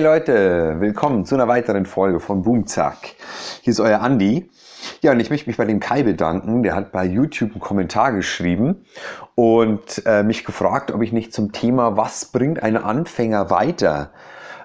[0.00, 2.96] Hey Leute, willkommen zu einer weiteren Folge von Boomzack.
[3.60, 4.48] Hier ist euer Andi.
[5.02, 6.62] Ja, und ich möchte mich bei dem Kai bedanken.
[6.62, 8.86] Der hat bei YouTube einen Kommentar geschrieben
[9.34, 14.12] und äh, mich gefragt, ob ich nicht zum Thema Was bringt ein Anfänger weiter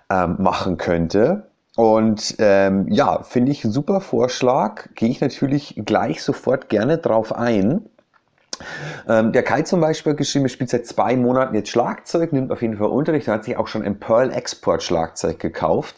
[0.10, 1.50] ähm, machen könnte.
[1.75, 4.88] Und ähm, ja, finde ich einen super Vorschlag.
[4.96, 7.82] Gehe ich natürlich gleich sofort gerne drauf ein.
[9.07, 12.51] Ähm, der Kai zum Beispiel hat geschrieben, er spielt seit zwei Monaten jetzt Schlagzeug, nimmt
[12.51, 15.95] auf jeden Fall Unterricht, er hat sich auch schon ein Pearl Export Schlagzeug gekauft.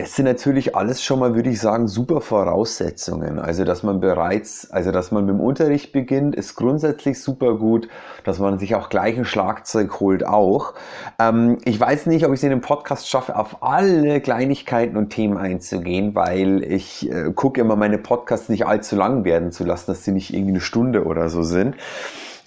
[0.00, 3.38] Das sind natürlich alles schon mal, würde ich sagen, super Voraussetzungen.
[3.38, 7.86] Also, dass man bereits, also, dass man mit dem Unterricht beginnt, ist grundsätzlich super gut.
[8.24, 10.72] Dass man sich auch gleich ein Schlagzeug holt, auch.
[11.18, 15.10] Ähm, ich weiß nicht, ob ich es in dem Podcast schaffe, auf alle Kleinigkeiten und
[15.10, 19.90] Themen einzugehen, weil ich äh, gucke immer, meine Podcasts nicht allzu lang werden zu lassen,
[19.90, 21.76] dass sie nicht irgendwie eine Stunde oder so sind.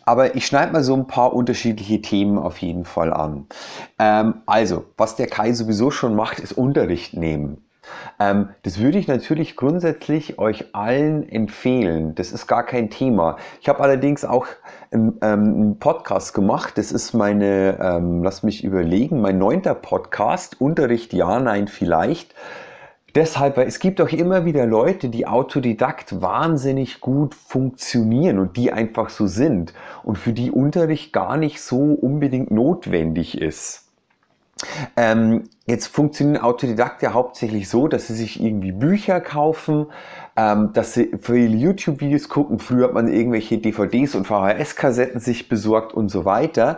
[0.05, 3.47] Aber ich schneide mal so ein paar unterschiedliche Themen auf jeden Fall an.
[3.99, 7.63] Ähm, also, was der Kai sowieso schon macht, ist Unterricht nehmen.
[8.19, 12.15] Ähm, das würde ich natürlich grundsätzlich euch allen empfehlen.
[12.15, 13.37] Das ist gar kein Thema.
[13.61, 14.47] Ich habe allerdings auch
[14.91, 16.77] einen, ähm, einen, Podcast gemacht.
[16.77, 20.59] Das ist meine, ähm, lass mich überlegen, mein neunter Podcast.
[20.61, 22.33] Unterricht ja, nein, vielleicht.
[23.15, 28.71] Deshalb, weil es gibt auch immer wieder Leute, die Autodidakt wahnsinnig gut funktionieren und die
[28.71, 33.83] einfach so sind und für die Unterricht gar nicht so unbedingt notwendig ist.
[34.95, 39.87] Ähm, jetzt funktionieren Autodidakte hauptsächlich so, dass sie sich irgendwie Bücher kaufen,
[40.35, 42.59] ähm, dass sie viele YouTube-Videos gucken.
[42.59, 46.77] Früher hat man irgendwelche DVDs und VHS-Kassetten sich besorgt und so weiter.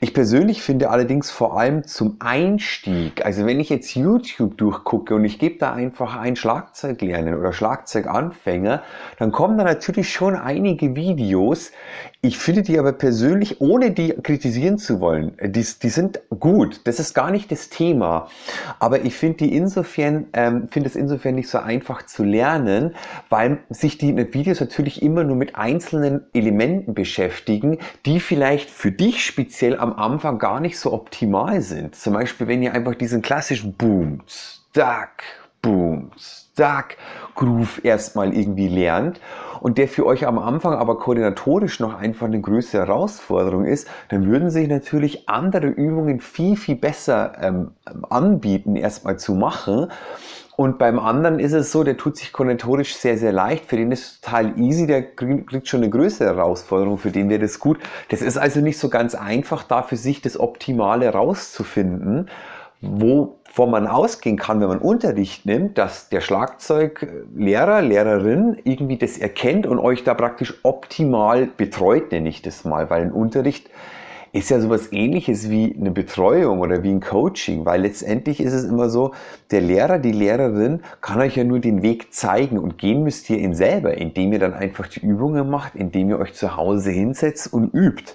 [0.00, 5.24] Ich persönlich finde allerdings vor allem zum Einstieg, also wenn ich jetzt YouTube durchgucke und
[5.24, 8.82] ich gebe da einfach ein Schlagzeug lernen oder Schlagzeuganfänger,
[9.18, 11.70] dann kommen da natürlich schon einige Videos.
[12.20, 16.80] Ich finde die aber persönlich, ohne die kritisieren zu wollen, die, die sind gut.
[16.84, 18.28] Das ist gar nicht das Thema.
[18.80, 22.87] Aber ich finde die insofern, ähm, finde es insofern nicht so einfach zu lernen,
[23.28, 29.24] weil sich die Videos natürlich immer nur mit einzelnen Elementen beschäftigen, die vielleicht für dich
[29.24, 31.94] speziell am Anfang gar nicht so optimal sind.
[31.94, 35.22] Zum Beispiel, wenn ihr einfach diesen klassischen Boom, Stack,
[35.62, 36.96] Boom, Stack
[37.34, 39.20] Groove erstmal irgendwie lernt
[39.60, 44.26] und der für euch am Anfang aber koordinatorisch noch einfach eine größere Herausforderung ist, dann
[44.26, 47.72] würden sich natürlich andere Übungen viel, viel besser ähm,
[48.08, 49.90] anbieten, erstmal zu machen.
[50.56, 53.66] Und beim anderen ist es so, der tut sich koordinatorisch sehr, sehr leicht.
[53.66, 57.40] Für den ist es total easy, der kriegt schon eine größere Herausforderung, für den wäre
[57.40, 57.78] das gut.
[58.08, 62.28] Das ist also nicht so ganz einfach, da für sich das Optimale rauszufinden,
[63.48, 69.66] wovon man ausgehen kann, wenn man Unterricht nimmt, dass der Schlagzeuglehrer, Lehrerin irgendwie das erkennt
[69.66, 73.68] und euch da praktisch optimal betreut, nenne ich das mal, weil ein Unterricht
[74.32, 78.64] ist ja sowas ähnliches wie eine Betreuung oder wie ein Coaching, weil letztendlich ist es
[78.64, 79.12] immer so,
[79.50, 83.38] der Lehrer, die Lehrerin kann euch ja nur den Weg zeigen und gehen müsst ihr
[83.38, 87.52] ihn selber, indem ihr dann einfach die Übungen macht, indem ihr euch zu Hause hinsetzt
[87.52, 88.12] und übt.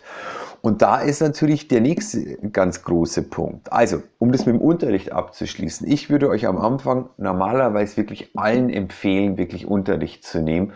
[0.66, 3.72] Und da ist natürlich der nächste ganz große Punkt.
[3.74, 8.70] Also, um das mit dem Unterricht abzuschließen, ich würde euch am Anfang normalerweise wirklich allen
[8.70, 10.74] empfehlen, wirklich Unterricht zu nehmen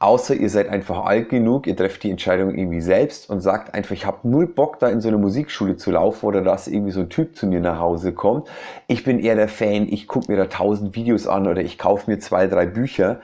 [0.00, 3.90] Außer ihr seid einfach alt genug, ihr trefft die Entscheidung irgendwie selbst und sagt einfach,
[3.90, 7.00] ich habe null Bock, da in so eine Musikschule zu laufen oder dass irgendwie so
[7.00, 8.48] ein Typ zu mir nach Hause kommt.
[8.86, 12.08] Ich bin eher der Fan, ich gucke mir da tausend Videos an oder ich kaufe
[12.08, 13.18] mir zwei, drei Bücher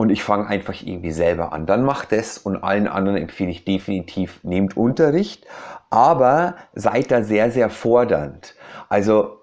[0.00, 1.66] und ich fange einfach irgendwie selber an.
[1.66, 5.46] Dann macht es und allen anderen empfehle ich definitiv, nehmt Unterricht,
[5.90, 8.54] aber seid da sehr, sehr fordernd.
[8.88, 9.40] Also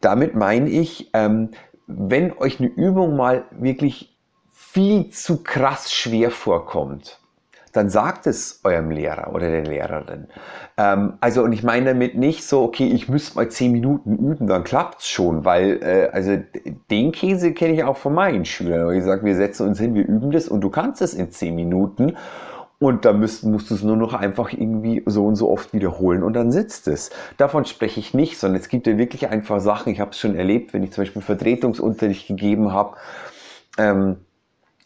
[0.00, 1.50] damit meine ich, ähm,
[1.88, 4.16] wenn euch eine Übung mal wirklich
[4.52, 7.18] viel zu krass schwer vorkommt,
[7.76, 10.28] dann sagt es eurem Lehrer oder der Lehrerin.
[10.76, 14.46] Ähm, also, und ich meine damit nicht so, okay, ich müsste mal zehn Minuten üben,
[14.46, 16.38] dann klappt es schon, weil, äh, also
[16.90, 18.94] den Käse kenne ich auch von meinen Schülern.
[18.94, 21.54] Ich sage, wir setzen uns hin, wir üben das und du kannst es in zehn
[21.54, 22.16] Minuten.
[22.78, 26.22] Und dann musst, musst du es nur noch einfach irgendwie so und so oft wiederholen
[26.22, 27.08] und dann sitzt es.
[27.38, 30.36] Davon spreche ich nicht, sondern es gibt ja wirklich einfach Sachen, ich habe es schon
[30.36, 32.96] erlebt, wenn ich zum Beispiel Vertretungsunterricht gegeben habe.
[33.78, 34.16] Ähm,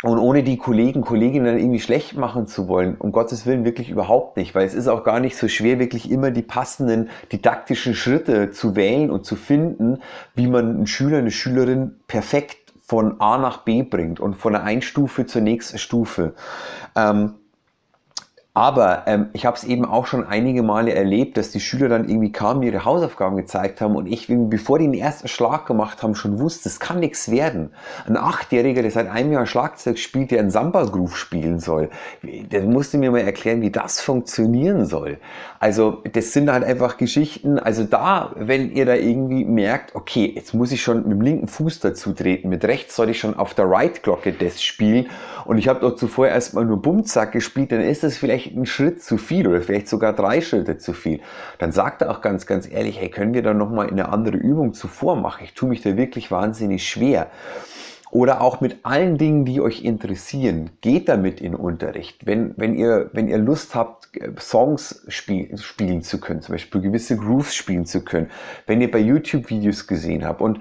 [0.03, 4.37] und ohne die Kollegen, Kolleginnen irgendwie schlecht machen zu wollen, um Gottes Willen wirklich überhaupt
[4.37, 8.51] nicht, weil es ist auch gar nicht so schwer, wirklich immer die passenden didaktischen Schritte
[8.51, 9.99] zu wählen und zu finden,
[10.35, 14.65] wie man einen Schüler, eine Schülerin perfekt von A nach B bringt und von der
[14.65, 16.35] einen Stufe zur nächsten Stufe.
[16.97, 17.35] Ähm,
[18.53, 22.09] Aber ähm, ich habe es eben auch schon einige Male erlebt, dass die Schüler dann
[22.09, 26.17] irgendwie kamen, ihre Hausaufgaben gezeigt haben und ich, bevor die den ersten Schlag gemacht haben,
[26.17, 27.71] schon wusste, es kann nichts werden.
[28.09, 31.91] Ein Achtjähriger, der seit einem Jahr Schlagzeug spielt, der einen Samba-Groove spielen soll,
[32.23, 35.19] der musste mir mal erklären, wie das funktionieren soll.
[35.61, 37.59] Also das sind halt einfach Geschichten.
[37.61, 41.47] Also da, wenn ihr da irgendwie merkt, okay, jetzt muss ich schon mit dem linken
[41.47, 45.07] Fuß dazu treten, mit rechts soll ich schon auf der Right-Glocke das spielen
[45.45, 49.03] und ich habe dort zuvor erstmal nur Bumzack gespielt, dann ist das vielleicht einen Schritt
[49.03, 51.21] zu viel oder vielleicht sogar drei Schritte zu viel,
[51.59, 54.75] dann sagt er auch ganz, ganz ehrlich, hey, können wir da nochmal eine andere Übung
[54.75, 55.45] zuvor machen?
[55.45, 57.31] Ich tue mich da wirklich wahnsinnig schwer.
[58.13, 62.27] Oder auch mit allen Dingen, die euch interessieren, geht damit in Unterricht.
[62.27, 64.09] Wenn, wenn, ihr, wenn ihr Lust habt,
[64.41, 68.29] Songs spiel, spielen zu können, zum Beispiel gewisse Grooves spielen zu können,
[68.67, 70.59] wenn ihr bei YouTube Videos gesehen habt und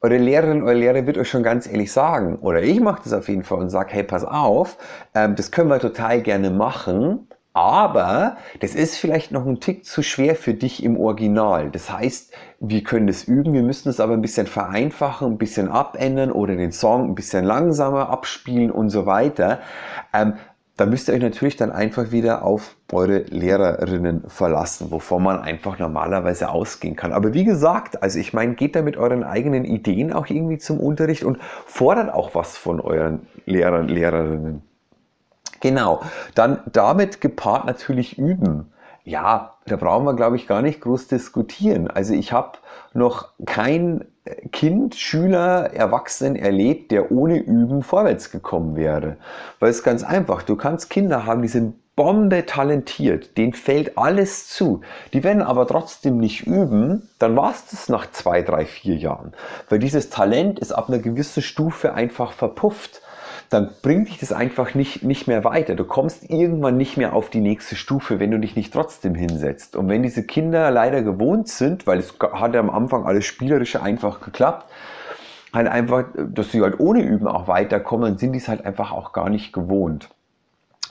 [0.00, 3.28] eure Lehrerin, euer Lehrer wird euch schon ganz ehrlich sagen, oder ich mache das auf
[3.28, 4.78] jeden Fall und sage, hey, pass auf,
[5.14, 10.02] ähm, das können wir total gerne machen, aber das ist vielleicht noch ein Tick zu
[10.02, 11.70] schwer für dich im Original.
[11.70, 15.68] Das heißt, wir können das üben, wir müssen es aber ein bisschen vereinfachen, ein bisschen
[15.68, 19.60] abändern oder den Song ein bisschen langsamer abspielen und so weiter.
[20.14, 20.34] Ähm,
[20.80, 25.78] da müsst ihr euch natürlich dann einfach wieder auf eure Lehrerinnen verlassen, wovon man einfach
[25.78, 27.12] normalerweise ausgehen kann.
[27.12, 30.80] Aber wie gesagt, also ich meine, geht da mit euren eigenen Ideen auch irgendwie zum
[30.80, 31.36] Unterricht und
[31.66, 34.62] fordert auch was von euren Lehrern, Lehrerinnen.
[35.60, 36.00] Genau,
[36.34, 38.72] dann damit gepaart natürlich üben.
[39.10, 41.90] Ja, da brauchen wir, glaube ich, gar nicht groß diskutieren.
[41.90, 42.58] Also ich habe
[42.94, 44.04] noch kein
[44.52, 49.16] Kind, Schüler, Erwachsenen erlebt, der ohne Üben vorwärts gekommen wäre.
[49.58, 54.46] Weil es ganz einfach, du kannst Kinder haben, die sind Bombe talentiert, denen fällt alles
[54.48, 54.82] zu.
[55.12, 59.32] Die werden aber trotzdem nicht üben, dann war es das nach zwei, drei, vier Jahren.
[59.68, 63.02] Weil dieses Talent ist ab einer gewissen Stufe einfach verpufft
[63.50, 65.74] dann bringt dich das einfach nicht, nicht mehr weiter.
[65.74, 69.74] Du kommst irgendwann nicht mehr auf die nächste Stufe, wenn du dich nicht trotzdem hinsetzt.
[69.74, 73.82] Und wenn diese Kinder leider gewohnt sind, weil es hat ja am Anfang alles Spielerische
[73.82, 74.70] einfach geklappt,
[75.52, 79.12] halt einfach, dass sie halt ohne Üben auch weiterkommen, sind die es halt einfach auch
[79.12, 80.10] gar nicht gewohnt.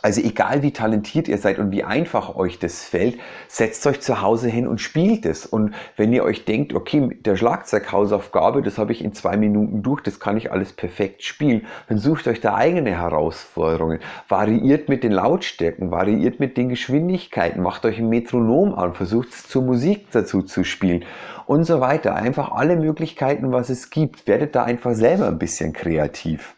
[0.02, 4.22] Also egal wie talentiert ihr seid und wie einfach euch das fällt, setzt euch zu
[4.22, 5.46] Hause hin und spielt es.
[5.46, 10.02] Und wenn ihr euch denkt, okay, der Schlagzeughausaufgabe, das habe ich in zwei Minuten durch,
[10.02, 14.00] das kann ich alles perfekt spielen, dann sucht euch da eigene Herausforderungen.
[14.28, 19.48] Variiert mit den Lautstärken, variiert mit den Geschwindigkeiten, macht euch ein Metronom an, versucht es
[19.48, 21.04] zur Musik dazu zu spielen
[21.46, 22.16] und so weiter.
[22.16, 24.28] Einfach alle Möglichkeiten, was es gibt.
[24.28, 26.56] Werdet da einfach selber ein bisschen kreativ.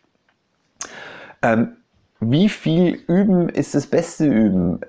[1.42, 1.78] Ähm,
[2.22, 4.80] wie viel Üben ist das beste Üben?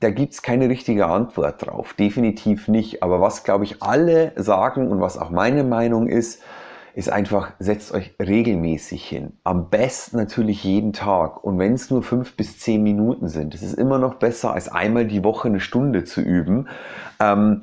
[0.00, 1.94] Da gibt es keine richtige Antwort drauf.
[1.94, 3.02] Definitiv nicht.
[3.02, 6.42] Aber was, glaube ich, alle sagen und was auch meine Meinung ist,
[6.94, 9.32] ist einfach, setzt euch regelmäßig hin.
[9.42, 11.42] Am besten natürlich jeden Tag.
[11.42, 14.68] Und wenn es nur fünf bis zehn Minuten sind, das ist immer noch besser, als
[14.68, 16.68] einmal die Woche eine Stunde zu üben.
[17.18, 17.62] Ähm,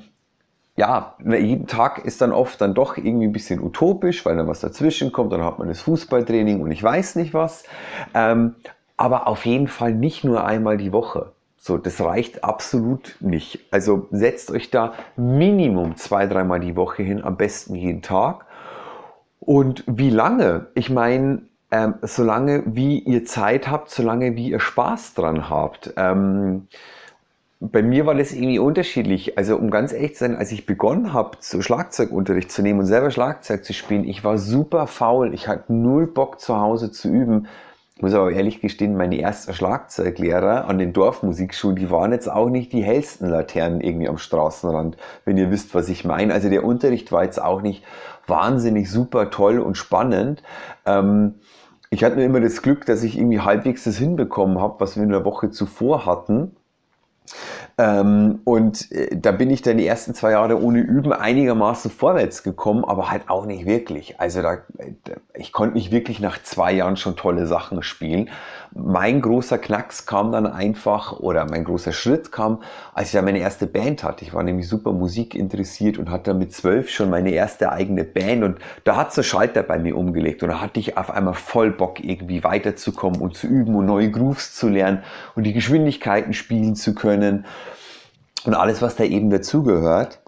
[0.76, 4.62] ja, jeden Tag ist dann oft dann doch irgendwie ein bisschen utopisch, weil dann was
[4.62, 7.64] dazwischen kommt, dann hat man das Fußballtraining und ich weiß nicht was.
[8.14, 8.56] Ähm,
[9.02, 11.32] aber auf jeden Fall nicht nur einmal die Woche.
[11.58, 13.60] So, das reicht absolut nicht.
[13.72, 18.46] Also setzt euch da Minimum zwei, dreimal die Woche hin, am besten jeden Tag.
[19.40, 20.68] Und wie lange?
[20.76, 25.96] Ich meine, ähm, solange wie ihr Zeit habt, solange wie ihr Spaß dran habt.
[25.98, 26.68] Ähm,
[27.60, 29.36] bei mir war das irgendwie unterschiedlich.
[29.36, 32.86] Also um ganz ehrlich zu sein, als ich begonnen habe, so Schlagzeugunterricht zu nehmen und
[32.86, 35.34] selber Schlagzeug zu spielen, ich war super faul.
[35.34, 37.48] Ich hatte null Bock zu Hause zu üben.
[38.02, 42.50] Ich muss aber ehrlich gestehen, meine ersten Schlagzeuglehrer an den Dorfmusikschulen, die waren jetzt auch
[42.50, 46.34] nicht die hellsten Laternen irgendwie am Straßenrand, wenn ihr wisst, was ich meine.
[46.34, 47.84] Also der Unterricht war jetzt auch nicht
[48.26, 50.42] wahnsinnig super toll und spannend.
[50.88, 51.36] Ähm,
[51.92, 55.04] ich hatte nur immer das Glück, dass ich irgendwie halbwegs das hinbekommen habe, was wir
[55.04, 56.56] in der Woche zuvor hatten.
[57.78, 62.44] Ähm, und äh, da bin ich dann die ersten zwei Jahre ohne Üben einigermaßen vorwärts
[62.44, 64.20] gekommen, aber halt auch nicht wirklich.
[64.20, 64.58] Also da,
[65.34, 68.30] ich konnte nicht wirklich nach zwei Jahren schon tolle Sachen spielen.
[68.74, 72.62] Mein großer Knacks kam dann einfach, oder mein großer Schritt kam,
[72.94, 74.24] als ich ja meine erste Band hatte.
[74.24, 78.44] Ich war nämlich super Musik interessiert und hatte mit zwölf schon meine erste eigene Band
[78.44, 81.72] und da hat so Schalter bei mir umgelegt und da hatte ich auf einmal voll
[81.72, 85.04] Bock irgendwie weiterzukommen und zu üben und neue Grooves zu lernen
[85.36, 87.46] und die Geschwindigkeiten spielen zu können
[88.46, 90.22] und alles, was da eben dazugehört.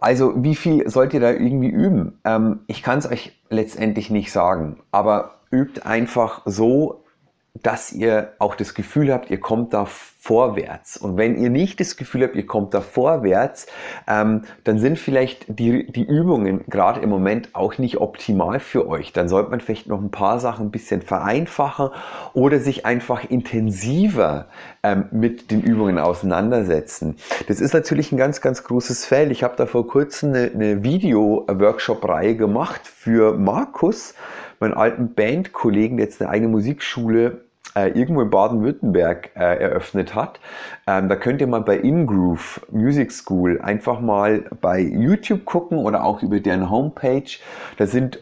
[0.00, 2.18] Also wie viel sollt ihr da irgendwie üben?
[2.24, 7.04] Ähm, ich kann es euch letztendlich nicht sagen, aber übt einfach so,
[7.54, 10.96] dass ihr auch das Gefühl habt, ihr kommt da vorwärts.
[10.96, 13.66] Und wenn ihr nicht das Gefühl habt, ihr kommt da vorwärts,
[14.06, 19.12] ähm, dann sind vielleicht die, die Übungen gerade im Moment auch nicht optimal für euch.
[19.12, 21.90] Dann sollte man vielleicht noch ein paar Sachen ein bisschen vereinfachen
[22.34, 24.46] oder sich einfach intensiver
[24.82, 27.16] ähm, mit den Übungen auseinandersetzen.
[27.48, 29.32] Das ist natürlich ein ganz, ganz großes Feld.
[29.32, 34.14] Ich habe da vor kurzem eine, eine Video-Workshop-Reihe gemacht für Markus,
[34.60, 40.40] meinen alten Bandkollegen, der jetzt eine eigene Musikschule äh, irgendwo in Baden-Württemberg äh, eröffnet hat.
[40.86, 46.04] Ähm, da könnt ihr mal bei InGroove Music School einfach mal bei YouTube gucken oder
[46.04, 47.30] auch über deren Homepage.
[47.76, 48.20] Da sind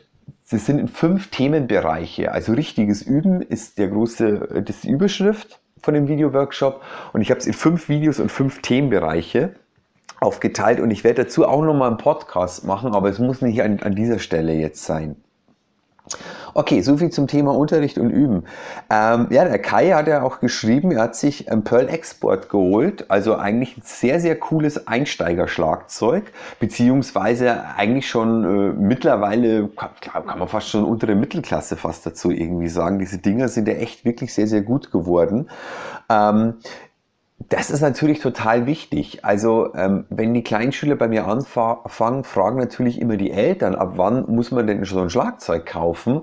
[0.50, 2.32] Sie sind in fünf Themenbereiche.
[2.32, 6.82] Also richtiges Üben ist der große, das Überschrift von dem Video-Workshop.
[7.12, 9.50] Und ich habe es in fünf Videos und fünf Themenbereiche
[10.20, 10.80] aufgeteilt.
[10.80, 13.94] Und ich werde dazu auch nochmal einen Podcast machen, aber es muss nicht an, an
[13.94, 15.16] dieser Stelle jetzt sein.
[16.54, 18.44] Okay, soviel zum Thema Unterricht und Üben.
[18.90, 23.10] Ähm, ja, der Kai hat ja auch geschrieben, er hat sich ein Pearl Export geholt,
[23.10, 30.48] also eigentlich ein sehr, sehr cooles Einsteigerschlagzeug, beziehungsweise eigentlich schon äh, mittlerweile, kann, kann man
[30.48, 32.98] fast schon untere Mittelklasse fast dazu irgendwie sagen.
[32.98, 35.48] Diese Dinger sind ja echt wirklich sehr, sehr gut geworden.
[36.08, 36.54] Ähm,
[37.38, 39.24] das ist natürlich total wichtig.
[39.24, 44.26] Also ähm, wenn die Kleinschüler bei mir anfangen, fragen natürlich immer die Eltern, ab wann
[44.28, 46.22] muss man denn so ein Schlagzeug kaufen?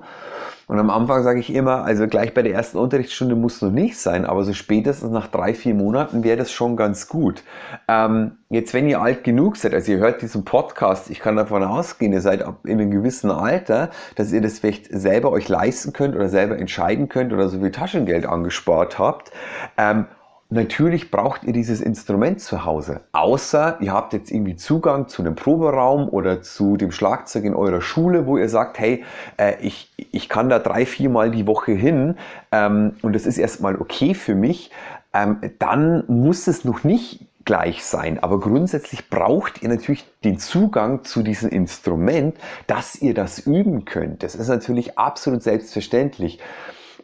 [0.67, 3.72] Und am Anfang sage ich immer, also gleich bei der ersten Unterrichtsstunde muss es noch
[3.72, 7.43] nicht sein, aber so spätestens nach drei, vier Monaten wäre das schon ganz gut.
[7.88, 11.63] Ähm, jetzt, wenn ihr alt genug seid, also ihr hört diesen Podcast, ich kann davon
[11.63, 16.15] ausgehen, ihr seid in einem gewissen Alter, dass ihr das vielleicht selber euch leisten könnt
[16.15, 19.31] oder selber entscheiden könnt oder so viel Taschengeld angespart habt.
[19.77, 20.05] Ähm,
[20.50, 25.34] Natürlich braucht ihr dieses Instrument zu Hause, außer ihr habt jetzt irgendwie Zugang zu einem
[25.34, 29.04] Proberaum oder zu dem Schlagzeug in eurer Schule, wo ihr sagt, hey,
[29.38, 32.18] äh, ich, ich kann da drei, viermal die Woche hin
[32.52, 34.70] ähm, und das ist erstmal okay für mich,
[35.14, 38.22] ähm, dann muss es noch nicht gleich sein.
[38.22, 42.38] Aber grundsätzlich braucht ihr natürlich den Zugang zu diesem Instrument,
[42.68, 44.22] dass ihr das üben könnt.
[44.22, 46.40] Das ist natürlich absolut selbstverständlich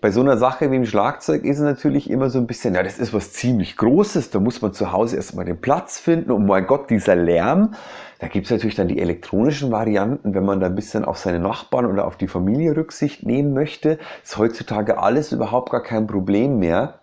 [0.02, 2.82] bei so einer Sache wie dem Schlagzeug ist es natürlich immer so ein bisschen, ja,
[2.82, 6.48] das ist was ziemlich Großes, da muss man zu Hause erstmal den Platz finden und
[6.48, 7.76] mein Gott, dieser Lärm.
[8.18, 11.40] Da gibt es natürlich dann die elektronischen Varianten, wenn man da ein bisschen auf seine
[11.40, 14.00] Nachbarn oder auf die Familie Rücksicht nehmen möchte.
[14.24, 17.00] Ist heutzutage alles überhaupt gar kein Problem mehr.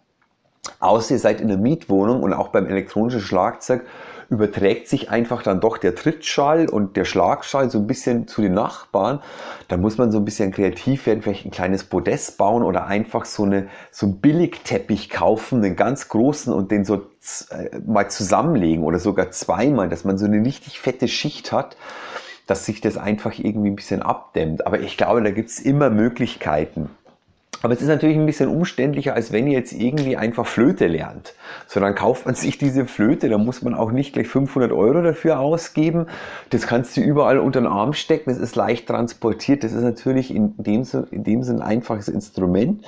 [0.81, 3.83] Außer ihr seid in der Mietwohnung und auch beim elektronischen Schlagzeug
[4.29, 8.55] überträgt sich einfach dann doch der Trittschall und der Schlagschall so ein bisschen zu den
[8.55, 9.21] Nachbarn.
[9.69, 13.25] Da muss man so ein bisschen kreativ werden, vielleicht ein kleines Podest bauen oder einfach
[13.25, 17.07] so, eine, so einen Billigteppich kaufen, einen ganz großen und den so
[17.51, 21.77] äh, mal zusammenlegen oder sogar zweimal, dass man so eine richtig fette Schicht hat
[22.47, 24.67] dass sich das einfach irgendwie ein bisschen abdämmt.
[24.67, 26.89] Aber ich glaube, da gibt es immer Möglichkeiten.
[27.63, 31.35] Aber es ist natürlich ein bisschen umständlicher, als wenn ihr jetzt irgendwie einfach Flöte lernt.
[31.67, 35.03] So, dann kauft man sich diese Flöte, da muss man auch nicht gleich 500 Euro
[35.03, 36.07] dafür ausgeben.
[36.51, 39.65] Das kannst du überall unter den Arm stecken, das ist leicht transportiert.
[39.65, 42.85] Das ist natürlich in dem, in dem Sinn ein einfaches Instrument.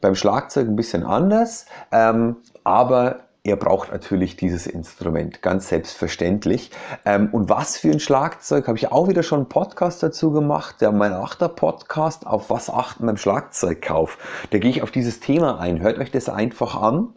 [0.00, 6.72] Beim Schlagzeug ein bisschen anders, ähm, aber er braucht natürlich dieses Instrument, ganz selbstverständlich.
[7.04, 10.80] Ähm, und was für ein Schlagzeug, habe ich auch wieder schon einen Podcast dazu gemacht,
[10.80, 14.18] der mein achter Podcast, auf was achten beim Schlagzeugkauf.
[14.50, 15.80] Da gehe ich auf dieses Thema ein.
[15.80, 17.14] Hört euch das einfach an.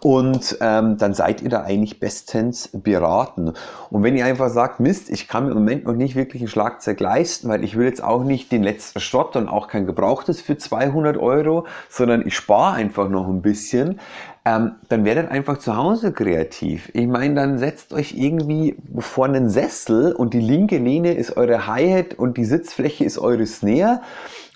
[0.00, 3.52] Und ähm, dann seid ihr da eigentlich bestens beraten.
[3.90, 6.48] Und wenn ihr einfach sagt, Mist, ich kann mir im Moment noch nicht wirklich ein
[6.48, 10.40] Schlagzeug leisten, weil ich will jetzt auch nicht den letzten Schrott und auch kein gebrauchtes
[10.40, 14.00] für 200 Euro, sondern ich spare einfach noch ein bisschen,
[14.44, 16.90] ähm, dann werdet einfach zu Hause kreativ.
[16.94, 21.66] Ich meine, dann setzt euch irgendwie vor einen Sessel und die linke Lehne ist eure
[21.66, 24.00] Hi-Hat und die Sitzfläche ist eure Snare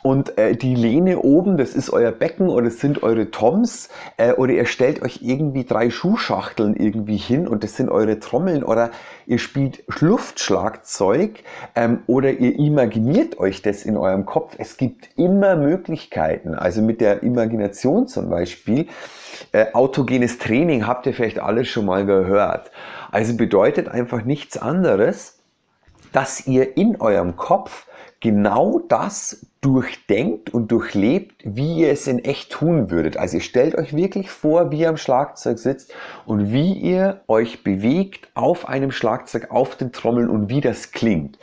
[0.07, 4.33] und äh, die Lehne oben, das ist euer Becken oder das sind eure Toms äh,
[4.33, 8.91] oder ihr stellt euch irgendwie drei Schuhschachteln irgendwie hin und das sind eure Trommeln oder
[9.27, 11.43] ihr spielt Luftschlagzeug
[11.75, 14.55] ähm, oder ihr imaginiert euch das in eurem Kopf.
[14.59, 16.55] Es gibt immer Möglichkeiten.
[16.55, 18.87] Also mit der Imagination zum Beispiel.
[19.53, 22.71] Äh, autogenes Training habt ihr vielleicht alles schon mal gehört.
[23.11, 25.39] Also bedeutet einfach nichts anderes,
[26.13, 27.87] dass ihr in eurem Kopf
[28.21, 33.17] genau das durchdenkt und durchlebt, wie ihr es in echt tun würdet.
[33.17, 35.93] Also ihr stellt euch wirklich vor, wie ihr am Schlagzeug sitzt
[36.25, 41.39] und wie ihr euch bewegt auf einem Schlagzeug, auf den Trommeln und wie das klingt.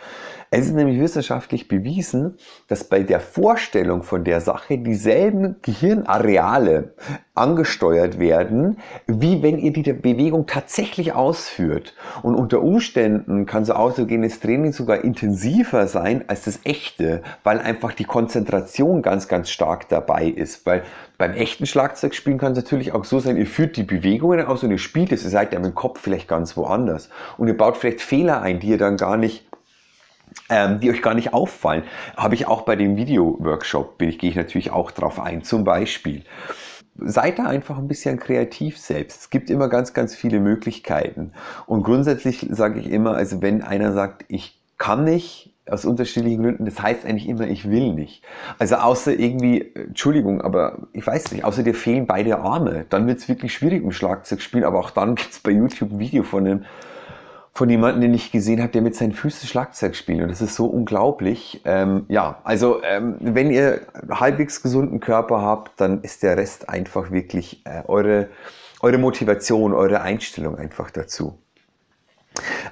[0.56, 6.94] Es ist nämlich wissenschaftlich bewiesen, dass bei der Vorstellung von der Sache dieselben Gehirnareale
[7.34, 11.96] angesteuert werden, wie wenn ihr die Bewegung tatsächlich ausführt.
[12.22, 17.94] Und unter Umständen kann so autogenes Training sogar intensiver sein als das echte, weil einfach
[17.94, 20.68] die Konzentration ganz, ganz stark dabei ist.
[20.68, 20.84] Weil
[21.18, 24.70] beim echten Schlagzeugspielen kann es natürlich auch so sein, ihr führt die Bewegungen aus und
[24.70, 27.10] ihr spielt es, ihr seid ja mit dem Kopf vielleicht ganz woanders.
[27.40, 29.48] Und ihr baut vielleicht Fehler ein, die ihr dann gar nicht
[30.50, 31.84] ähm, die euch gar nicht auffallen.
[32.18, 35.44] Habe ich auch bei dem Video-Workshop, bin ich, gehe ich natürlich auch drauf ein.
[35.44, 36.24] Zum Beispiel,
[36.98, 39.22] seid da einfach ein bisschen kreativ selbst.
[39.22, 41.32] Es gibt immer ganz, ganz viele Möglichkeiten.
[41.66, 46.66] Und grundsätzlich sage ich immer, also wenn einer sagt, ich kann nicht, aus unterschiedlichen Gründen,
[46.66, 48.22] das heißt eigentlich immer, ich will nicht.
[48.60, 53.20] Also außer irgendwie, Entschuldigung, aber ich weiß nicht, außer dir fehlen beide Arme, dann wird
[53.20, 56.24] es wirklich schwierig im Schlagzeug spielen, aber auch dann gibt es bei YouTube ein Video
[56.24, 56.66] von einem
[57.54, 60.22] von jemandem, den ich gesehen habe, der mit seinen Füßen Schlagzeug spielt.
[60.22, 61.62] Und das ist so unglaublich.
[61.66, 67.12] Ähm, ja, also ähm, wenn ihr halbwegs gesunden Körper habt, dann ist der Rest einfach
[67.12, 68.30] wirklich äh, eure,
[68.82, 71.38] eure Motivation, eure Einstellung einfach dazu.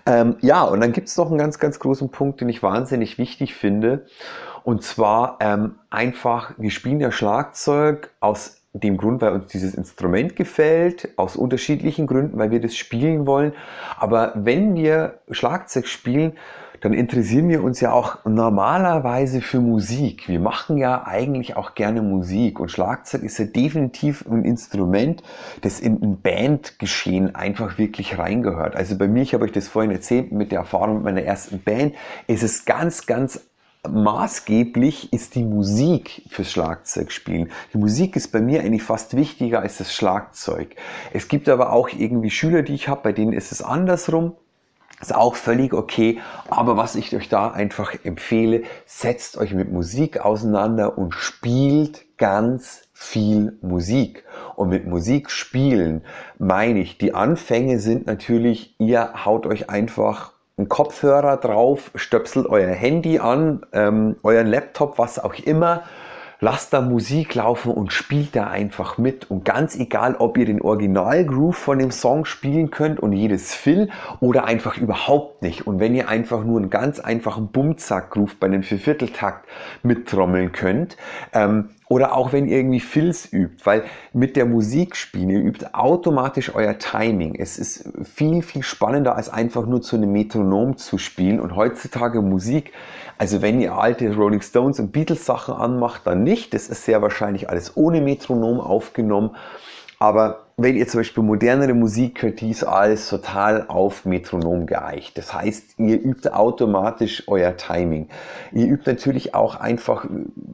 [0.07, 3.19] Ähm, ja, und dann gibt es noch einen ganz, ganz großen Punkt, den ich wahnsinnig
[3.19, 4.07] wichtig finde.
[4.63, 10.35] Und zwar ähm, einfach, wir spielen ja Schlagzeug aus dem Grund, weil uns dieses Instrument
[10.35, 13.53] gefällt, aus unterschiedlichen Gründen, weil wir das spielen wollen.
[13.97, 16.33] Aber wenn wir Schlagzeug spielen,
[16.81, 20.27] dann interessieren wir uns ja auch normalerweise für Musik.
[20.27, 25.21] Wir machen ja eigentlich auch gerne Musik und Schlagzeug ist ja definitiv ein Instrument,
[25.61, 28.75] das in ein Bandgeschehen einfach wirklich reingehört.
[28.75, 31.93] Also bei mir, ich habe euch das vorhin erzählt, mit der Erfahrung meiner ersten Band,
[32.25, 33.50] ist es ganz, ganz
[33.89, 37.51] maßgeblich ist die Musik fürs Schlagzeugspielen.
[37.73, 40.75] Die Musik ist bei mir eigentlich fast wichtiger als das Schlagzeug.
[41.13, 44.33] Es gibt aber auch irgendwie Schüler, die ich habe, bei denen ist es andersrum.
[45.01, 46.19] Ist auch völlig okay.
[46.49, 52.83] Aber was ich euch da einfach empfehle, setzt euch mit Musik auseinander und spielt ganz
[52.93, 54.25] viel Musik.
[54.55, 56.03] Und mit Musik spielen
[56.37, 62.69] meine ich, die Anfänge sind natürlich, ihr haut euch einfach einen Kopfhörer drauf, stöpselt euer
[62.69, 65.83] Handy an, ähm, euren Laptop, was auch immer,
[66.39, 69.29] lasst da Musik laufen und spielt da einfach mit.
[69.29, 73.89] Und ganz egal, ob ihr den Original-Groove von dem Song spielen könnt und jedes Fill
[74.19, 75.65] oder einfach überhaupt nicht.
[75.65, 79.47] Und wenn ihr einfach nur einen ganz einfachen Bumzack-Groove bei einem Viervierteltakt
[79.83, 80.97] mittrommeln könnt,
[81.33, 83.83] ähm, oder auch wenn ihr irgendwie Filz übt, weil
[84.13, 87.35] mit der Musik spielen, ihr übt automatisch euer Timing.
[87.35, 91.41] Es ist viel, viel spannender als einfach nur zu einem Metronom zu spielen.
[91.41, 92.71] Und heutzutage Musik,
[93.17, 96.53] also wenn ihr alte Rolling Stones und Beatles Sachen anmacht, dann nicht.
[96.53, 99.35] Das ist sehr wahrscheinlich alles ohne Metronom aufgenommen.
[99.99, 105.17] Aber wenn ihr zum Beispiel modernere Musik hört, die ist alles total auf Metronom geeicht.
[105.17, 108.09] Das heißt, ihr übt automatisch euer Timing.
[108.51, 110.05] Ihr übt natürlich auch einfach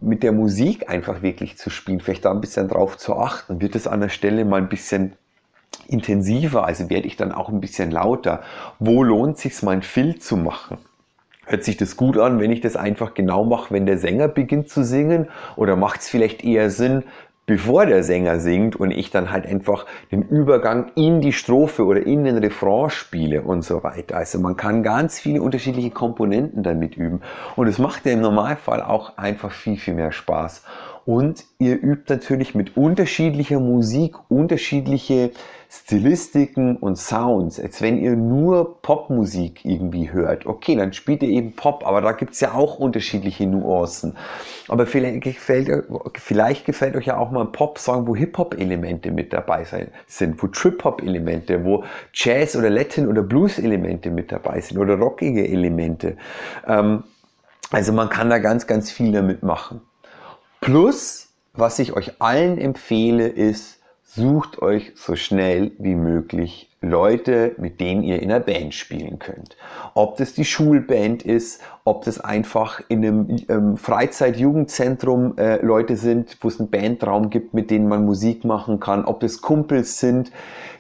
[0.01, 3.61] mit der Musik einfach wirklich zu spielen, vielleicht da ein bisschen drauf zu achten.
[3.61, 5.13] Wird es an der Stelle mal ein bisschen
[5.87, 8.41] intensiver, also werde ich dann auch ein bisschen lauter.
[8.79, 10.77] Wo lohnt sich mal ein Fill zu machen?
[11.49, 14.67] Hört sich das gut an, wenn ich das einfach genau mache, wenn der Sänger beginnt
[14.67, 15.29] zu singen?
[15.55, 17.05] Oder macht es vielleicht eher Sinn,
[17.47, 22.05] bevor der Sänger singt und ich dann halt einfach den Übergang in die Strophe oder
[22.05, 24.17] in den Refrain spiele und so weiter.
[24.17, 27.21] Also man kann ganz viele unterschiedliche Komponenten damit üben
[27.55, 30.63] und es macht ja im Normalfall auch einfach viel, viel mehr Spaß.
[31.05, 35.31] Und ihr übt natürlich mit unterschiedlicher Musik unterschiedliche
[35.69, 37.59] Stilistiken und Sounds.
[37.59, 40.45] Als wenn ihr nur Popmusik irgendwie hört.
[40.45, 44.15] Okay, dann spielt ihr eben Pop, aber da gibt's ja auch unterschiedliche Nuancen.
[44.69, 49.65] Aber vielleicht gefällt, vielleicht gefällt euch ja auch mal ein Pop-Song, wo Hip-Hop-Elemente mit dabei
[50.07, 56.17] sind, wo Trip-Hop-Elemente, wo Jazz- oder Latin- oder Blues-Elemente mit dabei sind oder rockige Elemente.
[56.65, 57.03] Ähm,
[57.71, 59.81] also man kann da ganz, ganz viel damit machen.
[60.61, 63.76] Plus, was ich euch allen empfehle, ist,
[64.07, 69.57] sucht euch so schnell wie möglich Leute, mit denen ihr in einer Band spielen könnt.
[69.95, 76.37] Ob das die Schulband ist, ob das einfach in einem ähm, Freizeit-Jugendzentrum äh, Leute sind,
[76.41, 80.31] wo es einen Bandraum gibt, mit denen man Musik machen kann, ob das Kumpels sind,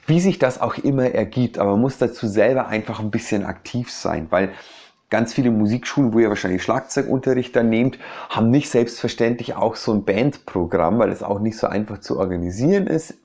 [0.05, 1.57] wie sich das auch immer ergibt.
[1.57, 4.51] Aber man muss dazu selber einfach ein bisschen aktiv sein, weil
[5.09, 7.97] ganz viele Musikschulen, wo ihr wahrscheinlich Schlagzeugunterricht dann nehmt,
[8.29, 12.87] haben nicht selbstverständlich auch so ein Bandprogramm, weil es auch nicht so einfach zu organisieren
[12.87, 13.15] ist.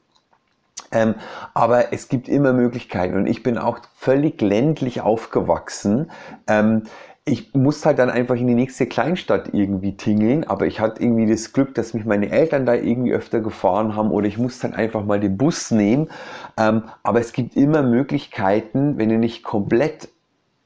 [0.93, 1.15] Ähm,
[1.55, 6.11] aber es gibt immer Möglichkeiten und ich bin auch völlig ländlich aufgewachsen.
[6.47, 6.85] Ähm,
[7.25, 11.27] ich musste halt dann einfach in die nächste Kleinstadt irgendwie tingeln, aber ich hatte irgendwie
[11.27, 14.77] das Glück, dass mich meine Eltern da irgendwie öfter gefahren haben oder ich musste dann
[14.77, 16.11] einfach mal den Bus nehmen.
[16.59, 20.09] Ähm, aber es gibt immer Möglichkeiten, wenn ihr nicht komplett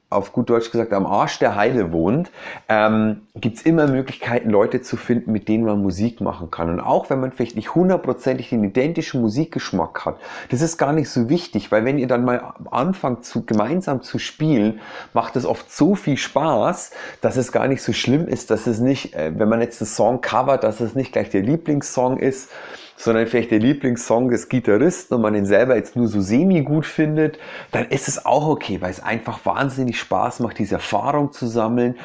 [0.09, 2.31] auf gut Deutsch gesagt am Arsch der Heide wohnt,
[2.69, 6.71] ähm, gibt es immer Möglichkeiten, Leute zu finden, mit denen man Musik machen kann.
[6.71, 10.19] Und auch wenn man vielleicht nicht hundertprozentig den identischen Musikgeschmack hat,
[10.51, 14.21] das ist gar nicht so wichtig, weil wenn ihr dann mal anfangt, zu, gemeinsam zu
[14.21, 14.81] spielen,
[15.13, 18.79] macht es oft so viel Spaß, dass es gar nicht so schlimm ist, dass es
[18.79, 22.51] nicht, äh, wenn man jetzt einen Song covert, dass es nicht gleich der Lieblingssong ist
[22.97, 26.87] sondern vielleicht der Lieblingssong des Gitarristen und man den selber jetzt nur so semi gut
[26.87, 27.39] findet,
[27.73, 31.97] dann ist es auch okay, weil es einfach wahnsinnig Spaß macht, diese Erfahrung zu sammeln,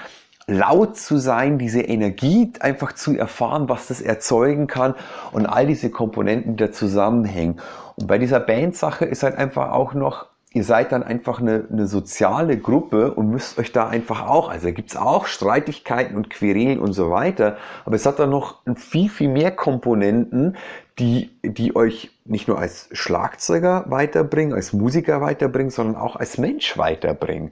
[0.47, 4.95] laut zu sein, diese Energie einfach zu erfahren, was das erzeugen kann
[5.31, 7.59] und all diese Komponenten, die da zusammenhängen.
[7.95, 11.87] Und bei dieser Bandsache ist halt einfach auch noch ihr seid dann einfach eine, eine
[11.87, 16.79] soziale Gruppe und müsst euch da einfach auch, also da gibt's auch Streitigkeiten und Querelen
[16.79, 20.57] und so weiter, aber es hat dann noch viel, viel mehr Komponenten,
[20.99, 26.77] die, die euch nicht nur als Schlagzeuger weiterbringen, als Musiker weiterbringen, sondern auch als Mensch
[26.77, 27.51] weiterbringen.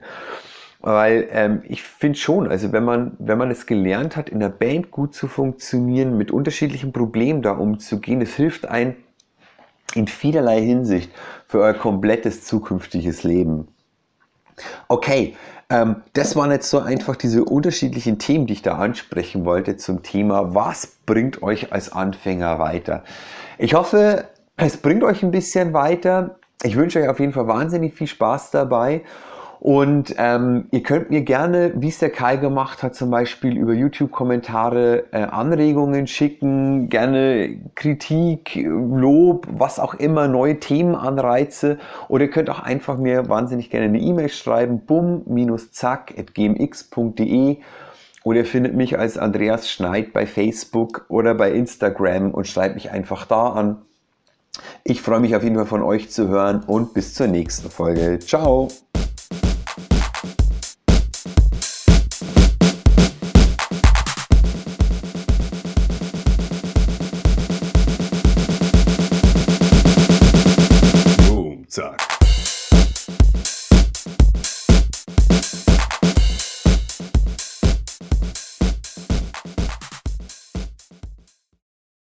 [0.81, 4.49] Weil ähm, ich finde schon, also wenn man, wenn man es gelernt hat, in der
[4.49, 8.95] Band gut zu funktionieren, mit unterschiedlichen Problemen da umzugehen, es hilft einem
[9.95, 11.11] in vielerlei Hinsicht
[11.47, 13.67] für euer komplettes zukünftiges Leben.
[14.87, 15.35] Okay,
[15.69, 20.03] ähm, das waren jetzt so einfach diese unterschiedlichen Themen, die ich da ansprechen wollte zum
[20.03, 23.03] Thema, was bringt euch als Anfänger weiter.
[23.57, 24.25] Ich hoffe,
[24.57, 26.39] es bringt euch ein bisschen weiter.
[26.63, 29.03] Ich wünsche euch auf jeden Fall wahnsinnig viel Spaß dabei
[29.59, 33.73] und ähm, ihr könnt mir gerne, wie es der Kai gemacht hat, zum Beispiel über
[33.73, 41.77] YouTube-Kommentare äh, Anregungen schicken, gerne Kritik, Lob, was auch immer, neue Themenanreize.
[42.07, 47.57] Oder ihr könnt auch einfach mir wahnsinnig gerne eine E-Mail schreiben, bum-zack.gmx.de
[48.23, 52.91] oder ihr findet mich als Andreas Schneid bei Facebook oder bei Instagram und schreibt mich
[52.91, 53.81] einfach da an.
[54.83, 58.19] Ich freue mich auf jeden Fall von euch zu hören und bis zur nächsten Folge.
[58.19, 58.69] Ciao!